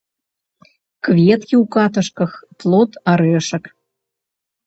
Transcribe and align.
Кветкі 1.07 1.55
ў 1.63 1.65
каташках, 1.75 2.31
плод 2.63 2.91
арэшак. 3.13 3.63